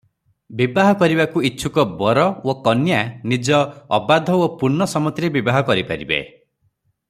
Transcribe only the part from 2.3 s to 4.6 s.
ଓ କନ୍ୟା ନିଜ ଅବାଧ ଓ